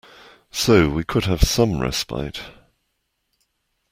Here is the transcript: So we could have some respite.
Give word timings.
So 0.49 0.89
we 0.89 1.03
could 1.03 1.25
have 1.25 1.43
some 1.43 1.79
respite. 1.79 2.39